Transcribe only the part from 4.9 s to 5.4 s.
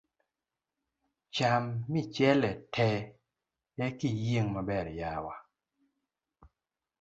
yawa.